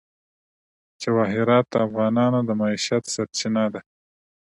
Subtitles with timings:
[1.01, 3.81] جواهرات د افغانانو د معیشت سرچینه ده.